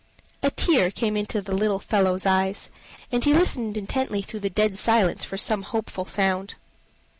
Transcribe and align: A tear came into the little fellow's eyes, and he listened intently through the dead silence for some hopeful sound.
A 0.41 0.49
tear 0.49 0.89
came 0.89 1.15
into 1.15 1.41
the 1.43 1.53
little 1.53 1.77
fellow's 1.77 2.25
eyes, 2.25 2.71
and 3.11 3.23
he 3.23 3.35
listened 3.35 3.77
intently 3.77 4.23
through 4.23 4.39
the 4.39 4.49
dead 4.49 4.75
silence 4.75 5.23
for 5.23 5.37
some 5.37 5.61
hopeful 5.61 6.05
sound. 6.05 6.55